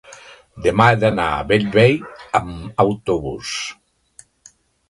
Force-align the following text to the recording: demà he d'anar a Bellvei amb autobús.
demà 0.67 0.87
he 0.93 0.95
d'anar 1.03 1.27
a 1.33 1.43
Bellvei 1.51 1.93
amb 2.41 2.83
autobús. 2.87 3.55